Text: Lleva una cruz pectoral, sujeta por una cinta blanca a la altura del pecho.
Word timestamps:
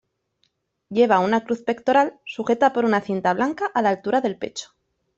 Lleva 0.97 1.19
una 1.25 1.41
cruz 1.45 1.61
pectoral, 1.63 2.19
sujeta 2.25 2.73
por 2.73 2.85
una 2.85 3.01
cinta 3.01 3.35
blanca 3.35 3.67
a 3.71 3.83
la 3.83 3.89
altura 3.89 4.19
del 4.19 4.35
pecho. 4.35 4.71